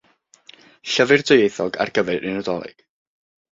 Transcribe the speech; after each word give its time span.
Llyfr 0.93 1.23
dwyieithog 1.29 1.79
ar 1.85 1.93
gyfer 2.01 2.27
y 2.33 2.35
Nadolig. 2.39 2.85